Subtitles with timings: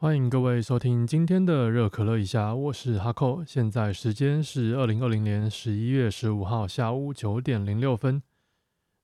[0.00, 8.22] 欢迎各位收听今天的热可乐一下，我是哈扣，现在时间是二零二零年十一月十五号下午九点零六分。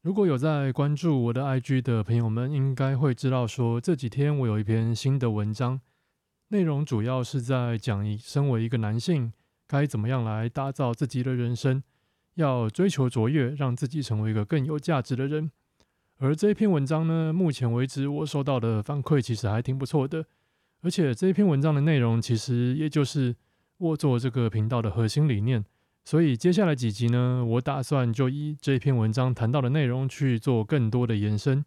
[0.02, 5.80] 如果有在关注我的 IG 的朋友们，应该会知道说这几天我有一篇新的文章，
[6.50, 9.32] 内容主要是在讲一身为一个男性
[9.66, 11.82] 该怎么样来打造自己的人生，
[12.34, 15.50] 要追求卓越，让自己成为一个更有价值的人。
[16.18, 20.26] 而这一篇文章呢，目前为止我收到的反馈其实还挺不错的。
[20.84, 23.34] 而且这一篇文章的内容，其实也就是
[23.78, 25.64] 我做这个频道的核心理念。
[26.04, 31.64] 所以接下来几集呢，我打算就以这一篇文章谈到的内容去做更多的延伸。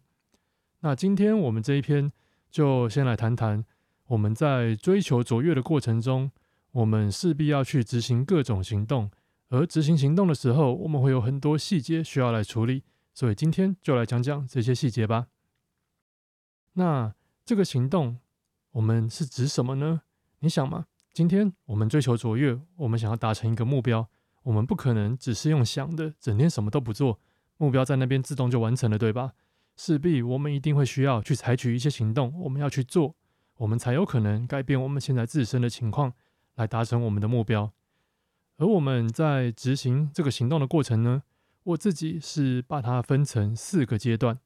[0.82, 2.12] 那今天我们这一篇
[2.48, 3.64] 就先来谈谈
[4.06, 6.30] 我们在追求卓越的过程中，
[6.70, 9.10] 我们势必要去执行各种行动，
[9.48, 12.84] 而执行行动的时候，我们会有很多细节需要来处理。
[13.12, 15.26] 所以今天就来讲讲这些细节吧。
[16.74, 17.12] 那
[17.44, 18.18] 这个行动。
[18.72, 20.02] 我们是指什么呢？
[20.40, 24.08] 你想嘛，今天我们追求卓越，我们想要达成一个目标，
[24.42, 27.18] 我们不可能只是用想的，整天什么都不做，
[27.56, 29.32] 目标在那边自动就完成了，对吧？
[29.76, 33.14] 势必我们一定会需要去采取一些行动，我们要去做，
[33.56, 36.12] 我们才有可能改变我们现在自身的情况，
[36.56, 37.72] 来达成我们的目标。
[38.58, 41.22] 而我们在执行这个行动的过程呢，
[41.62, 44.40] 我自己是把它分成四个阶段。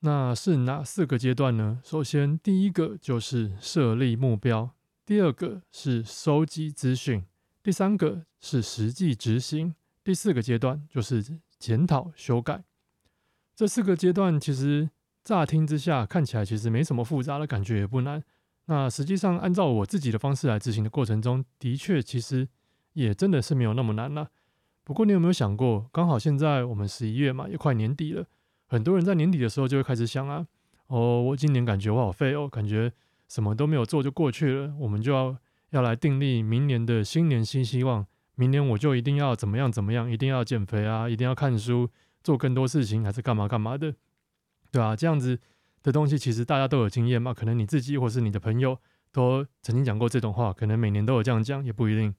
[0.00, 1.80] 那是哪四个阶段呢？
[1.82, 4.70] 首先，第一个就是设立目标，
[5.04, 7.24] 第二个是收集资讯，
[7.64, 9.74] 第三个是实际执行，
[10.04, 12.62] 第四个阶段就是检讨修改。
[13.56, 14.88] 这四个阶段其实
[15.24, 18.22] 乍听之下看起来其实没什么复杂的感觉，也不难。
[18.66, 22.46] 那实际上按照我自己的方式来执行的过程中，的确其实
[22.92, 24.30] 也真的是没有那么难了。
[24.84, 28.24] 不过你有没有想过，刚好现在我们十一月嘛，也快年底了。
[28.68, 30.46] 很多人在年底的时候就会开始想啊，
[30.88, 32.92] 哦，我今年感觉我好废哦，感觉
[33.26, 34.74] 什么都没有做就过去了。
[34.78, 35.36] 我们就要
[35.70, 41.88] 要来订立明年的新年新希望，明年我就一定要怎么样怎么样，一定要减肥啊，一定要看书，
[42.22, 43.94] 做更多事情，还是干嘛干嘛的，
[44.70, 45.38] 对啊，这样子
[45.82, 48.78] 的东西其实大家都有经验嘛，可能你自己或是你的朋友
[49.12, 52.14] 都曾经讲过这种话，可能每年都有这样讲，也不一定。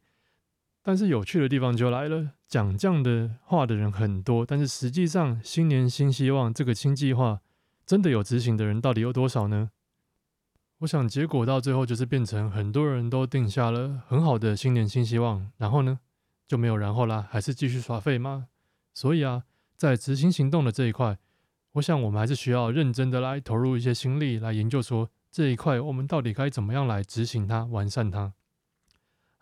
[0.90, 7.42] 但是有趣的地方就来了，讲这样的话的人很多，但是实际上新年新希望这个新计划
[7.86, 9.70] 真的有执行的人到底有多少呢？
[10.80, 16.00] 我想结果到最后就是变成很多人都定下了很好的新年新希望，然后呢
[16.48, 18.48] 就没有然后啦，还是继续耍废吗？
[18.92, 19.44] 所以啊，
[19.78, 21.20] 在执行行动的这一块，
[21.74, 28.34] 我想我们还是需要认真的来投入一些心力来研究，说这一块我们到底该怎么样来执行它，完善它。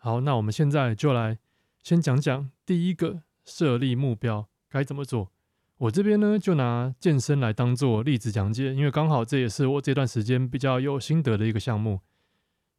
[0.00, 1.38] 好，那我们现在就来
[1.82, 5.32] 先讲讲第一个设立目标该怎么做。
[5.78, 12.00] 我这边呢就拿健身来当做例子讲解，因为刚好这也是我这段时间比较有心得的一个项目。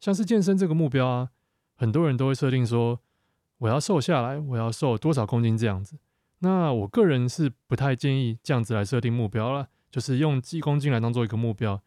[0.00, 1.28] 像是健身这个目标啊，
[1.76, 2.98] 很多人都会设定说
[3.58, 5.98] 我要瘦下来，我要瘦多少公斤这样子。
[6.38, 11.82] 那我个人是不太建议这样子来设定目标了，就是用几公斤来当做一个目标，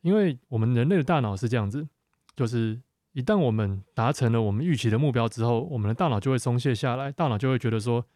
[0.00, 1.86] 因为我们人类的大脑是这样子，
[2.34, 2.80] 就是。
[3.12, 8.06] 一旦我们达成了我们预期的目标之后，我们的大脑就会松懈下来，大脑就会觉得说，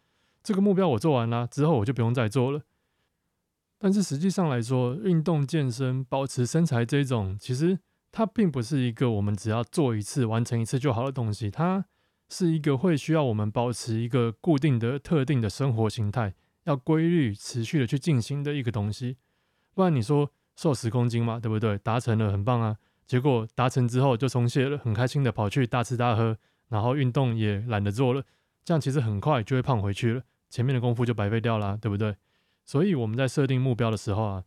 [0.41, 2.61] 这个目标我做完了之后，我就不用再做了。
[3.77, 7.77] 但是实际上来说，运动健身、保持身材这种，其实
[8.11, 11.85] 它并不是一个我们只要做一次、完成一次就好的东西，它
[12.29, 19.17] 是一个会需要我们保持一个固定的、特定的生活形态，要规律、持续的去进行的一个东西。
[19.73, 21.77] 不然你说瘦十公斤嘛，对不对？
[21.79, 22.77] 达成了，很棒啊。
[23.07, 26.37] 结果达成之后就松懈了，很开心的跑去大吃大喝，
[26.69, 28.23] 然后运动也懒得做了，
[28.63, 32.15] 这样其实很快就会胖回去了，前面的功夫就白费掉了，对不对？
[32.63, 34.43] 所以我们在设定目标的时候啊，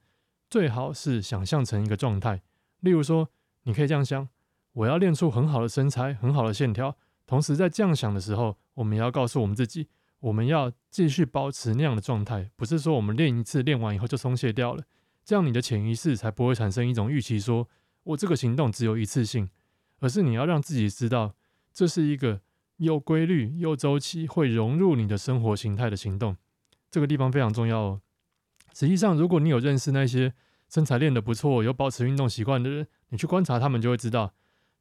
[0.51, 2.43] 最好是想象成一个状态，
[2.81, 3.29] 例如说，
[3.63, 4.29] 你可以这样想：
[4.73, 6.97] 我要练出很好的身材、很好的线条。
[7.27, 9.87] 同时在这样想的时候，我们也要告诉我们自己，
[10.19, 14.83] 我们要继续保持那样的状态，不是说我们练一次练完以后就松懈掉了，
[15.25, 17.69] 这样你的潜意识才不会产生一种预期说。
[18.09, 19.51] 我这个行动只有一次性，
[20.01, 21.35] 而是你要让自己知道，
[21.75, 22.41] 这是一个
[22.79, 26.37] 有规律、有周期、会融入你的生活形态的行动。
[26.91, 28.01] 这个地方非常重要哦。
[28.73, 30.33] 实际上，如果你有认识那些
[30.71, 34.33] 身材练得不错、有保持运动习惯的人，你去观察他们，就会知道，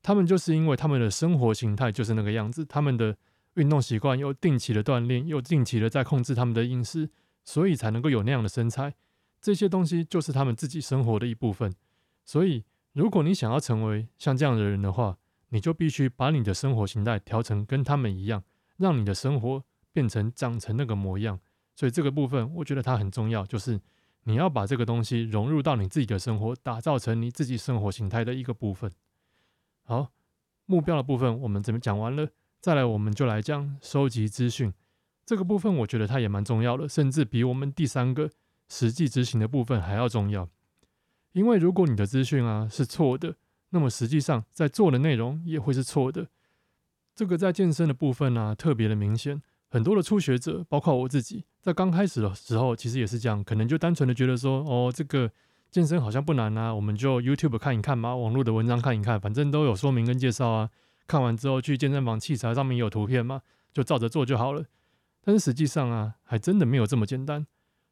[0.02, 3.18] 他们就是因为他们的生活形态就是那个样子，他们的
[3.56, 7.10] 运动习惯又定期的锻炼，又定期的在控制他们的饮食，
[7.44, 8.96] 所以才能够有那样的身材。
[9.42, 11.76] 这些东西就是他们自己生活的一部分，
[12.24, 12.64] 所以。
[12.98, 18.44] 如果你想要成为像这样的人的话，你就必须把你的生活形态调成跟他们一样，
[18.78, 19.64] 让你的生活
[19.94, 21.40] 变成长成那个模样。
[21.76, 23.80] 所以这个部分我觉得它很重要，就是
[24.24, 28.92] 你要把这个东西融入到你自己的生活，打造成你自己生活形态的一个部分。
[29.84, 30.12] 好，
[30.66, 32.28] 目标的部分我们怎么讲完了？
[32.60, 34.74] 再来，我们就来讲收集资讯
[35.24, 38.32] 这个部分，我觉得它也蛮重要的，甚至比我们第三个
[38.68, 40.50] 实际执行的部分还要重要。
[41.38, 43.36] 因为如果你的资讯啊是错的，
[43.70, 46.26] 那么实际上在做的内容也会是错的。
[47.14, 49.40] 这个在健身的部分呢特别的明显，
[49.70, 55.32] 很多的初学者，包括我自己，在刚开始的时候其实也是这样，可能就单纯的觉得说，哦，这个
[55.70, 60.72] 健身好像不难啊，我们就 YouTube 看一看嘛，网络的文章看一看，反正都有说明跟介绍啊。
[61.06, 64.66] 看完之后去健身房，器材上面有图片嘛，就照着做就好了。
[65.24, 67.46] 但是实际上啊，还真的没有这么简单。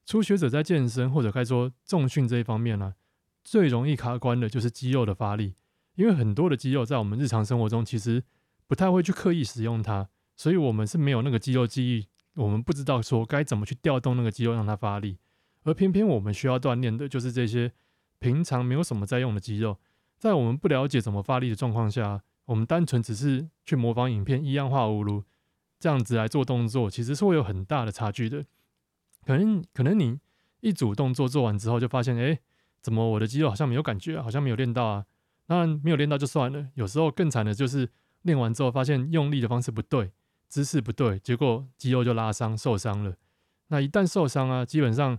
[0.03, 2.93] 初学者在健身或者该说重训这一方面呢，
[3.45, 5.53] 最容易卡关的就是肌肉的发力，
[5.95, 8.21] 因为很多的肌肉在我们日常生活中其实
[8.67, 15.19] 不太会去刻意使用它，所以我们是没有那个肌肉记忆，我们不知道说该怎么去调动那个肌肉让它发力。
[15.63, 17.71] 而偏偏我们需要锻炼的就是这些
[18.19, 19.77] 平常没有什么在用的肌肉，
[20.17, 22.23] 在我们不了解怎么发力的状况下。
[22.45, 25.23] 我们单纯只是去模仿影片一样画葫芦，
[25.79, 28.45] 这样子来做动作，其实是会有很大的差距的。
[29.25, 30.19] 可能可能你
[30.61, 32.39] 一组动作做完之后，就发现，哎，
[32.85, 35.05] 怎么我的肌肉好像没有感觉，好像没有练到啊？
[35.47, 36.67] 那没有练到就算了。
[36.75, 37.89] 有时候更惨的就是
[38.21, 40.11] 练完之后发现用力的方式不对，
[40.47, 43.15] 姿势不对，结果肌肉就拉伤受伤了。
[43.69, 45.17] 那一旦受伤啊，基本上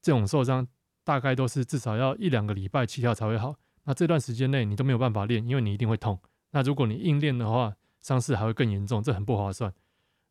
[0.00, 0.68] 这种受伤
[1.02, 3.56] 大概都是至少要一两个礼拜起跳才会好。
[3.82, 6.20] 那这段时间内你都没有办法练，因为你一定会痛。
[6.52, 9.74] 那如果你硬练的话，伤势还会更严重，这很不划算。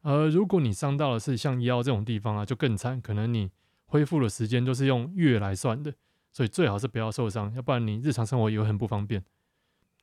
[0.03, 3.51] 而如果你伤到的是像腰这种地方啊，就更惨，可能你
[3.87, 5.93] 恢复的时间都是用月来算的，
[6.37, 9.23] 所以最好是不要受伤，要不然你日常生活也会很不方便。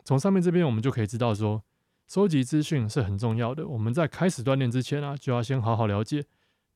[0.02, 1.62] 从上面这边我们就可以知道说，
[2.08, 3.69] 收集资讯是很重要的。
[3.69, 6.25] 我们在开始锻炼之前啊，就要先好好了解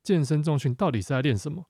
[0.01, 1.65] 健身重训到底是在练什么。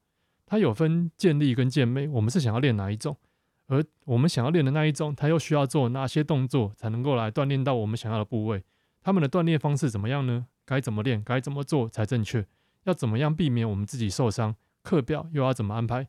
[0.45, 3.17] 它有分健力跟健美，我们是想要练哪一种？
[3.65, 8.63] 而我们想要练的那一种，它又需要做哪些动作才能够来锻炼到我们想要的部位？
[9.01, 10.45] 他们的锻炼方式怎么样呢？
[10.63, 11.23] 该怎么练？
[11.23, 12.45] 该怎么做才正确？
[12.83, 14.55] 要怎么样避免我们自己受伤？
[14.83, 16.07] 课表又要怎么安排？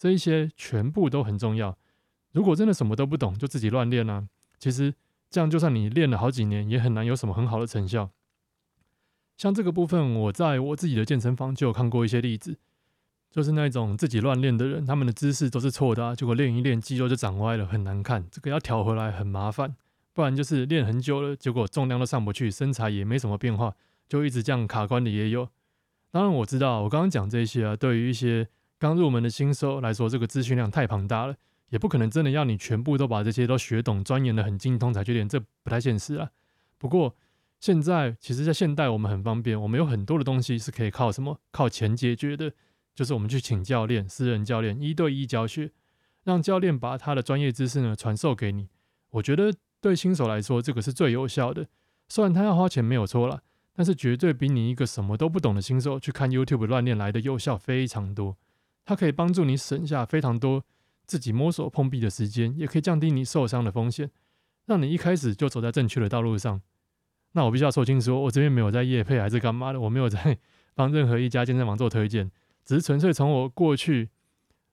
[0.00, 1.76] 这一些全部都很重要。
[2.32, 4.30] 如果真的什么都不懂，就自己乱练呢？
[4.58, 4.94] 其实
[5.28, 8.10] 这样，就算你练了好几年，也很难有什么很好的成效。
[9.36, 12.56] 像这个部分，我在我自己的健身房就有看过一些例子。
[13.30, 18.26] 就是那种自己乱练的人，他们的姿势都是错的，结果练一练肌肉就长歪了，很难看。
[18.28, 19.76] 这个要调回来很麻烦，
[20.12, 23.76] 不然就是练很久了，结果重量都上不去，身材也没什么变化，
[24.08, 25.48] 就一直这样卡关的也有。
[26.10, 28.48] 当然我知道，我刚刚讲这些啊，对于一些
[28.80, 31.36] 刚入门的新手来说，这个资讯量太庞大了，
[31.68, 36.30] 也不可能真的要你全部都把这些都学懂、钻研的很精通才去练，这不太现实啊。
[36.78, 37.14] 不过
[37.60, 42.50] 现在其实，在现代我们很方便，我们有很多的东西是可以靠什么靠钱解决的。
[42.94, 45.70] 就是我们去请教练，私人教练一对一教学，
[46.24, 48.70] 让教练把他的专业知识呢传授给你。
[49.10, 49.52] 我觉得
[49.82, 51.66] 对新手来说，这个是最有效的。
[52.08, 53.42] 虽然他要花钱没有错了，
[53.74, 58.38] 但是绝对比你一个什么都不懂的新手去看 YouTube 乱练来的有效非常多。
[58.84, 60.64] 它可以帮助你省下非常多
[61.06, 64.10] 自己摸索碰壁的时间，也可以降低你受伤的风险，
[64.66, 66.60] 让你一开始就走在正确的道路上。
[67.32, 70.38] 那我必须要说清楚，我这边没有在夜配还是干嘛的，我没有在
[70.74, 72.30] 帮任何一家健身房做推荐。
[72.64, 74.10] 只是纯粹从我过去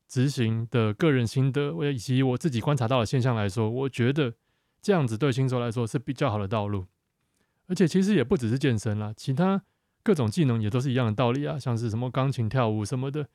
[0.08, 4.34] 执行的个人心得，我以及我自己观察到的现象来说，我觉得
[4.82, 6.86] 这样子对新手来说是比较好的道路。
[7.68, 9.62] 而且其实也不只是健身啦，其他
[10.02, 13.28] 各种技能也都是一样的道理啊，像是什么钢琴、跳舞什么的，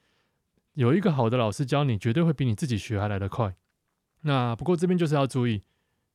[0.75, 3.55] 有一个好的老师教你，绝对会比你自己学还来得快。
[4.23, 5.63] 那不过这边就是要注意，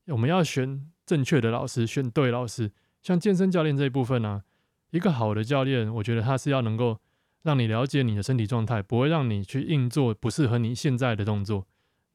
[0.08, 2.72] 我们要选正确的老师，选对老师。
[3.02, 4.44] 像健身教练这一部分呢，
[4.92, 7.00] 一个好的教练，我觉得他是要能够。
[7.44, 11.66] 让你了解你的身体状态，不会让你去硬做不适合你现在的动作，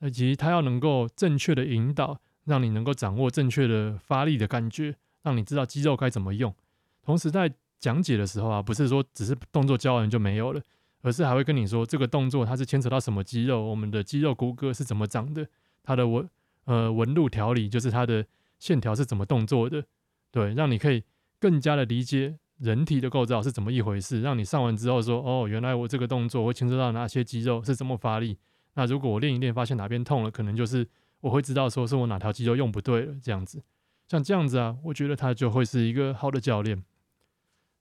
[0.00, 6.54] 以及他要能够正确的引导，让你能够掌握正确的发力的感觉，让你知道肌肉该怎么用。
[7.02, 10.60] 同时在讲解的时候啊，不是说只是动作教完就没有了，
[11.02, 15.46] 而是还会跟你说这个动作它是牵扯到什么肌肉，我们的肌肉骨骼是怎么长的，
[15.82, 16.28] 它的纹
[16.64, 18.24] 呃纹路调理就是它的
[18.58, 19.84] 线条是怎么动作的，
[20.30, 21.04] 对，让你可以
[21.38, 22.38] 更加的理解。
[22.58, 24.20] 人体的构造是怎么一回事？
[24.20, 28.38] 让你上完之后说：“哦，原来我这个动作会牵扯到哪些肌肉是怎么发力？
[28.74, 30.86] 那如果我练一练，发现哪边痛了，可能就是
[31.22, 33.16] 我会知道说是我哪条肌肉用不对了。
[33.20, 33.60] 这样子，
[34.06, 36.84] 像这样子啊，我觉得他就会是一个好的教练。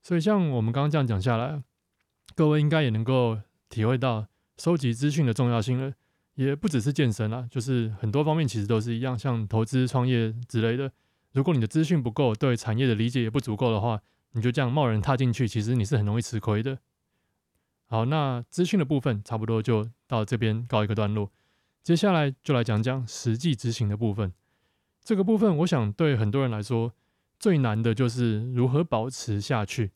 [0.02, 1.62] 所以像我们刚刚这样讲下来，
[2.36, 5.94] 各位应该也能够体会到收集资讯的重要性了。
[6.36, 10.92] 也不只是健身啦，就是很多方面其实都是一样，像投资、创业之类的。
[11.34, 16.80] 如果你的资讯不够，对产业的理解也不足够的话，你就这样贸然踏进去，其实你是很容易吃亏的。
[17.86, 21.30] 好，那资讯的部分差不多就到这边告一个段落，
[21.84, 24.34] 接下来就来讲讲实际执行的部分。
[25.04, 26.94] 这个部分，我想对很多人来说
[27.38, 29.92] 最难的就是如何保持下去。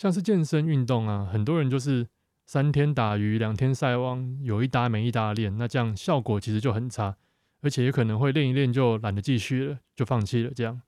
[0.00, 2.08] 像是健身运动啊，很多人就是
[2.46, 7.18] 三天打鱼两天晒网，有一搭没一搭练，那这样效果其实就很差，
[7.60, 10.50] 而且也可能会练一练就懒得继续了，就放弃了。
[10.54, 10.80] 这样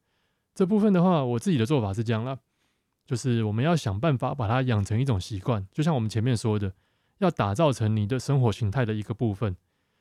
[0.54, 2.38] 这部分的话，我自己的做法是这样了，
[3.04, 6.73] 就是我们要想办法把它养成一种习惯，就像我们前面说的，
[7.19, 9.54] 要打造成你的生活形态的一个部分。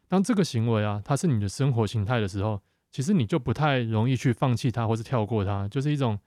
[0.07, 6.17] 当这个行为啊，它是你的生活形态的时候，其实你就不太容易去放弃它或是跳过它，就是一种。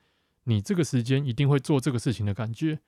[0.45, 2.81] 你这个时间一定会做这个事情的感觉，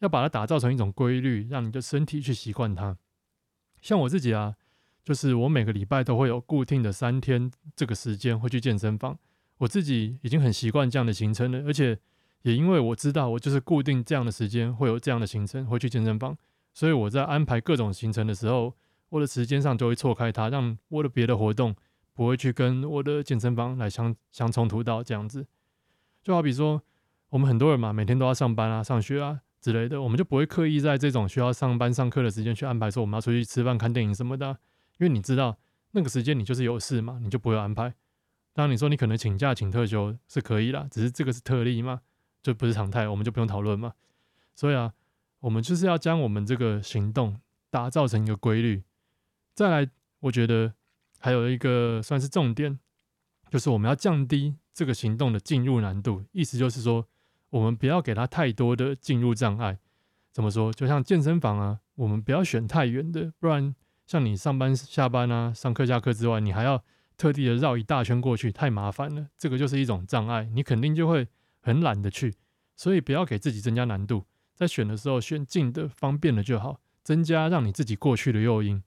[0.00, 2.96] 要把它打造成一种规律，让你的身体去习惯它。
[3.80, 4.56] 像我自己啊，
[5.04, 9.18] 就是我每个礼拜都会有固定的三天这个时间会去健身房，
[9.58, 11.98] 我自己已经很习惯这样的行程了，而且
[12.42, 16.36] 也因为我知道我就是固定这样的时间会有这样的行程会去健身房，
[16.72, 18.74] 所以我在安排各种行程的时候，
[19.10, 21.76] 我的时间上就会错开它，让我的别的活动
[22.12, 25.46] 不会去跟我的健身房来相相冲突到这样子。
[26.22, 26.82] 就好比说。
[27.34, 34.56] 我们很多人嘛，每天都要上班啊、上学啊之类的，我们就不会刻意在这种需要上班上课的时间去安排说我们要出去吃饭、看电影什么的，
[34.98, 35.58] 因为你知道
[35.90, 37.92] 那个时间你就是有事嘛，你就不会安排。
[38.52, 42.02] 当然你说你可能请假请特休是可以啦，只是这个是特例嘛，
[42.40, 43.94] 就不是常态，我们就不用讨论嘛。
[44.54, 44.94] 所以啊，
[45.40, 48.84] 我们就是要将我们这个行动打造成一个规律。
[49.54, 50.74] 再来，我觉得
[51.18, 52.78] 还有一个算是重点，
[53.50, 57.08] 就是我们要降低这个行动的进入难度，意思就是说。
[57.54, 59.78] 我们不要给他太多的进入障碍。
[60.32, 60.72] 怎么说？
[60.72, 63.72] 就像健身房啊，我们不要选太远的，不然
[64.04, 66.82] 像你上班下班啊、上课下课之外，你还要
[67.16, 69.28] 特地的绕一大圈过去，太麻烦了。
[69.38, 71.28] 这个就是一种障碍，你肯定就会
[71.60, 72.34] 很懒得去。
[72.74, 78.82] 所以不要给自己增加难度，在选的时候选近的、方便的就好，增加让你自己过去的诱因。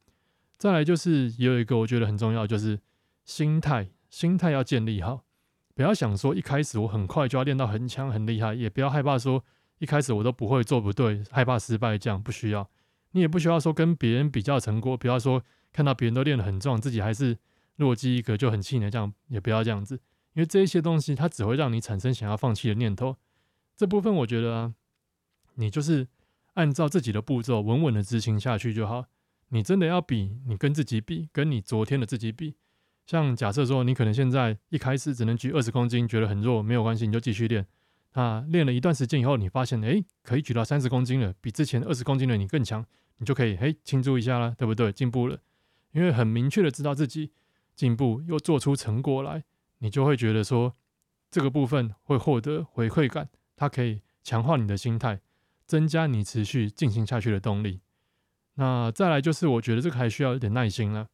[0.58, 2.82] 再来就是也有一个我觉得很重要，就是
[3.24, 5.24] 心态，心态要建立好。
[5.78, 9.46] 不要想说一开始我很快就要练到很强很厉害，也不要害怕说
[9.78, 12.68] 一开始我都不会做不对，害怕失败这样不需要。
[13.12, 17.38] 你也不需要说跟别人比较成果，不要说看到别人都练得很壮，自己还是
[17.76, 20.02] 弱鸡一个就很气馁，这样也不要这样子，
[20.34, 23.16] 因为这一些东西它只会让你产生想要放弃的念头。
[23.76, 24.74] 这部分我觉得啊，
[25.54, 26.08] 你就是
[26.56, 29.06] 按照自己的步骤稳稳的执行下去就好。
[29.50, 32.56] 你真的要比，你跟自己比，跟你昨天的自己比。
[33.08, 37.66] 像假设说，你可能现在一开始只能举二十公斤，觉得很弱，没有关系，你就继续练。
[38.14, 42.86] 那练了一段时间以后，你发现，哎，可以举到三十公斤了，比之前二十公斤的你更强，
[43.20, 44.92] 你就可以，嘿，庆祝一下了，对不对？
[44.92, 45.40] 进步了，
[45.94, 47.32] 因为很明确的知道自己
[47.76, 49.46] 进步，又做出成果来，
[49.78, 50.76] 你就会觉得说，
[51.32, 55.22] 这个部分会获得回馈感，它可以强化你的心态，
[55.66, 57.80] 增加你持续进行下去的动力。
[58.56, 61.08] 那再来就是，我觉得这个还需要一点耐心了。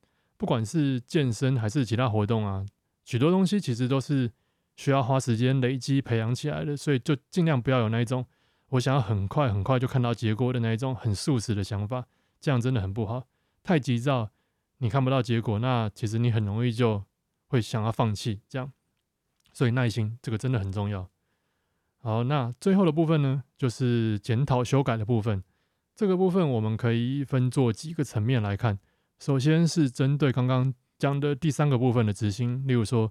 [0.44, 2.66] 不管是健身还是其他活动啊，
[3.06, 4.30] 许多东西其实都是
[4.76, 8.26] 需要花时间累积培养起来的，所以就尽量不要有那一种
[8.72, 12.06] 我想要很快很快就看到结果的那一种很速食的想法，
[12.42, 13.26] 这样真的很不好。
[13.64, 14.32] 太急躁，
[14.80, 17.06] 你看不到结果，那其实你很容易就
[17.48, 18.42] 会想要放弃。
[18.50, 18.70] 这样，
[19.54, 21.10] 所以耐心这个真的很重要。
[22.02, 25.42] 好，那最后的部分呢，就是检讨修改的部分。
[25.96, 28.78] 这个部分我们可以分做几个层面来看。
[29.26, 33.10] 首先是针对刚刚讲的第三个部分的执行，例如说，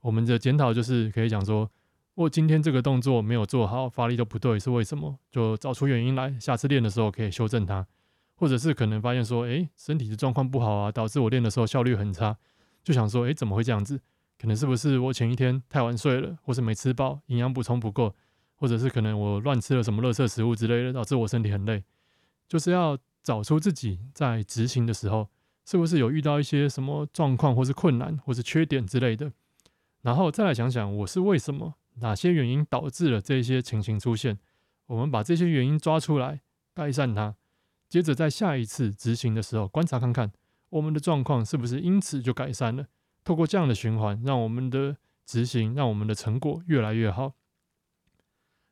[0.00, 1.70] 我们的检讨就是可以讲说，
[2.14, 5.18] 我今天这个动作没有做好，发力都不对，是为什么？
[5.30, 7.86] 就找出原因来，下次练的时候可以修正它，
[8.36, 12.38] 或者是可能发现说，诶，身体的状况不好啊，导致我练的时候效率很差，
[12.82, 14.00] 就想说，诶，怎么会这样子？
[14.38, 18.14] 可能是不是我前一天太晚睡了，或是没吃饱，营养补充不够，
[18.54, 21.84] 或者是可能我乱吃了什么垃圾食物之类的，导致我身体很累，
[22.48, 22.96] 就是要。
[23.24, 25.28] 找出自己在执行的时候，
[25.64, 29.32] 是不是有遇到一些什么状况，或是困难，或是缺点之类的，
[30.02, 34.38] 然后再来想想我是为什么，哪些原因导致了这些情形出现，
[34.86, 36.40] 我们把这些原因抓出来，
[36.74, 37.36] 改善它，
[37.88, 40.32] 接着在下一次执行的时候，观察看看
[40.70, 42.86] 我们的状况是不是因此就改善了。
[43.24, 47.34] 透过这样的循环，让我们的执行，让我们的成果越来越好。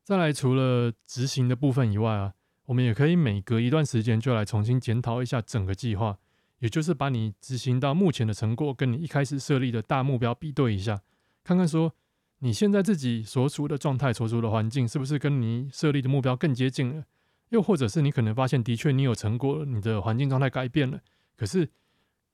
[0.02, 2.34] 再来，除了执行的部分以外啊。
[2.66, 6.16] 我们也可以每隔一段时间就来重新检讨一下整个计划，
[6.60, 11.02] 也就是把你执行到目前的成果跟你一开始设立的大目标比对一下，
[11.42, 11.92] 看看说
[12.38, 17.04] 你现在自己所处的状态、所处的环境是不是跟你设立的目标更接近了，
[17.48, 21.00] 又或者是你可能发现的确你有成果，你的环境状态改变了，
[21.36, 21.68] 可是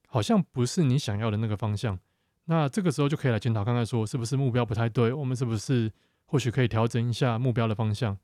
[0.06, 1.98] 好像不是你想要的那个方向，
[2.44, 5.90] 那这个时候就可以来检讨看看说是不是目标不太对，我们是不是
[6.26, 8.18] 或许可以调整一下目标的方向，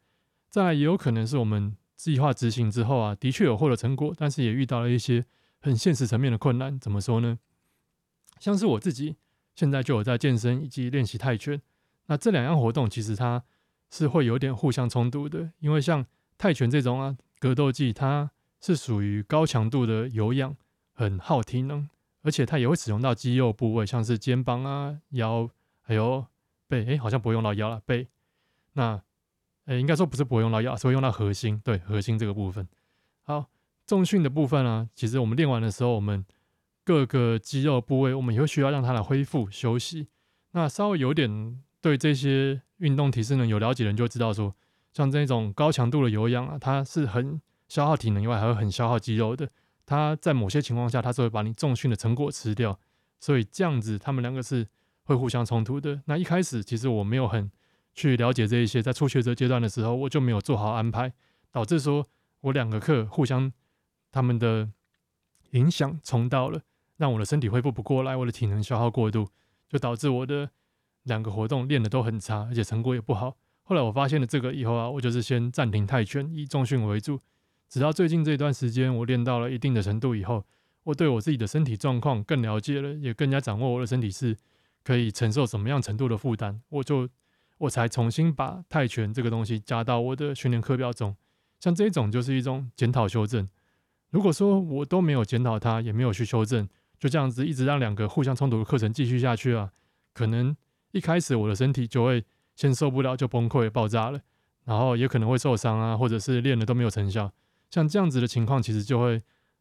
[0.48, 1.76] 再来也有可能是我们。
[1.94, 5.24] 计划执行之后啊，的确有获得成果，但是也遇到了一些
[5.62, 6.78] 很现实层面的困难。
[6.78, 7.38] 怎么说呢？
[8.38, 9.16] 像是我自己
[9.54, 11.62] 现在就有在健身以及练习泰拳。
[12.06, 13.44] 那这两样活动其实它
[13.88, 16.04] 是会有点互相冲突的，因为像
[16.36, 20.56] 泰拳这种啊格斗技，它是属于高强度的有氧，
[20.92, 21.88] 很耗体能，
[22.22, 25.48] 而且它也会使用到肌肉部位，像是肩膀啊、腰
[25.80, 26.26] 还有
[26.66, 26.84] 背。
[26.86, 28.08] 诶，好像不会用到腰了，背。
[28.72, 29.00] 那
[29.66, 31.60] 诶，应该说不是不会用到腰，是会用到核心。
[31.64, 32.66] 对，核心这个部分。
[33.92, 36.24] 重训的部分呢，其实我们练完的时候，我们
[36.82, 40.08] 各个肌肉部位，我们也会需要让它来恢复休息。
[40.52, 44.56] 那稍微有点对这些运动体适能有了解的人就会知道说，
[44.94, 49.46] 像这种高强度的有氧啊，它是很消耗体能以外，还会很消耗肌肉的。
[49.84, 52.80] 它在某些情况下，它是会把你重训的成果吃掉。
[53.20, 54.66] 所以这样子，他们两个是
[55.02, 56.00] 会互相冲突的。
[56.06, 57.50] 那一开始其实我没有很
[57.92, 61.12] 去了解这一些，在初学者阶段的时候，我就没有做好安排，
[61.50, 62.06] 导致说
[62.40, 63.52] 我两个课互相
[64.12, 64.70] 他们的
[65.50, 66.60] 影响冲到了。
[66.98, 69.26] 让我的身体恢复不过来，我的体能消耗过度，
[69.68, 70.48] 就导致我的
[71.02, 73.36] 两个活动练的都很差，而且成果也不好。
[73.64, 77.18] 后来我发现了这个以后啊，我就是先暂停泰拳，以重训为主。
[77.68, 80.44] 直到最近这段时间，我练到了一定的程度以后，
[80.84, 84.36] 我对我自己的身体状况更了解了，也更加掌握我的身体是
[84.84, 87.08] 可以承受什么样程度的负担，我就
[87.58, 91.16] 我才重新把泰拳这个东西加到我的训练课表中。
[91.58, 93.48] 像这种就是一种检讨修正。
[94.12, 96.68] 如果说我都没有检讨它，也没有去修正。
[96.98, 99.72] 就这样子一直让两个互相冲突的课程继续下去啊，
[100.14, 100.56] 可能
[100.92, 104.20] 一开始我的身体就会先受不了，就崩溃爆炸了，
[104.64, 107.32] 然后也可能会受伤啊，或者是练了都没有成效。
[107.70, 109.20] 像这样子的情况，其实就会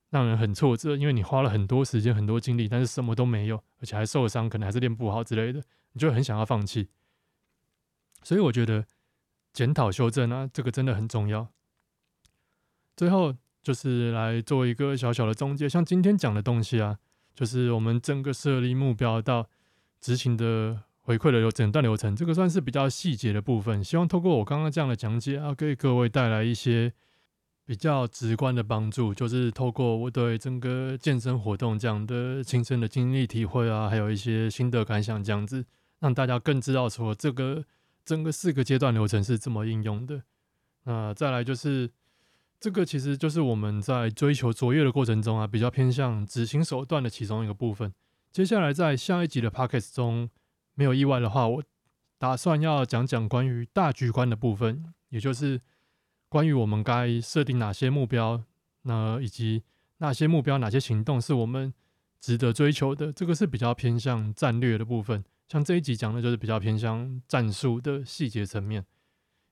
[0.10, 6.90] 让人很挫折，因为你花了很多时间、很多精力，但是什么都没有，而且还受伤，可能还是练不好之类的，你就很想要放弃。
[8.22, 8.86] 所以我觉得
[9.52, 11.48] 检讨修正啊，这个真的很重要。
[12.96, 16.98] 最后就是来做一个小小的总结，像今天讲的东西啊。
[17.34, 19.48] 就是我们整个设立目标到
[20.02, 23.82] 执行的回馈的流整段流程，这个算是比较细节的部分。
[23.82, 26.92] 希望透过我刚刚这样的讲解啊，给各位带来一些
[27.66, 29.14] 比较直观的帮助。
[29.14, 35.66] 就是透过我对整个健身活动这样的亲身的经历体会啊，还有一些心得感想，这样子
[36.00, 37.64] 让大家更知道说这个
[38.04, 40.22] 整个四个阶段流程是怎么应用的。
[40.84, 41.90] 那再来就是。
[42.62, 47.92] 这个其实就是我们在追求卓越的过程中啊，比较偏向执行手段的其中一个部分。
[48.32, 50.30] 接下来在下一集的 p o c k e t 中，
[50.76, 51.64] 没有意外的话，我
[52.20, 55.60] 打算要讲讲关于大局观的部分，也就是
[56.30, 58.44] 关于我们该设定哪些目标，
[58.84, 59.64] 那以及
[59.98, 61.74] 哪些目标、哪些行动是我们
[62.20, 63.12] 值得追求的。
[63.12, 65.26] 这个是比较偏向战略的部分。
[65.48, 68.86] 像这一集讲的就是比较偏向战术的细节层面，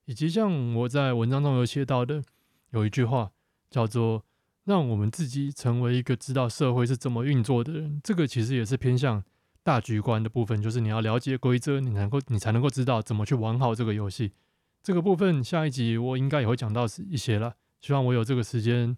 [0.06, 2.22] 以及像我在文章中有写到的。
[2.72, 3.32] 有一句话
[3.70, 4.24] 叫做
[4.66, 9.24] “让我们自己成为一个知道社会是怎么运作的人”，这个其实也是偏向
[9.64, 14.34] 大局观的部分，就是你要了解规则，你能够你才能够知道怎么去玩好这个游戏。
[14.82, 18.96] 这个部分下一集我应该也会讲到一些了，希望我有这个时间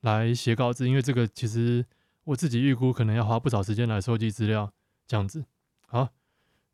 [0.00, 1.84] 来写稿子，因为这个其实
[2.24, 4.72] 我自己预估可能要花不少时间来收集资料，
[5.06, 5.44] 这样子。
[5.86, 6.08] 好，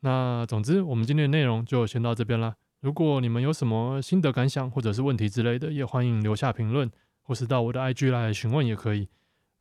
[0.00, 2.56] 那总之我们今天的内容就先到这边了。
[2.86, 6.88] 如果你们有什么心得感想或者是问题之类的，也欢迎留下评论，
[7.20, 9.08] 或是到我的 IG 来询问也可以。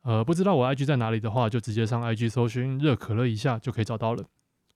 [0.02, 4.26] 呃，不知道我 IG 在哪里的话，就直接上 IG 搜寻“热可乐”一下就可以找到了。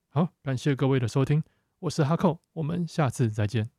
[0.08, 1.44] 好，感谢各位的收听，
[1.78, 3.70] 我是哈扣，我们下次再见。